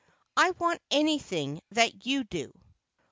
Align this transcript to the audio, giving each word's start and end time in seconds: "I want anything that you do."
"I 0.35 0.49
want 0.57 0.81
anything 0.89 1.61
that 1.69 2.07
you 2.07 2.23
do." 2.23 2.51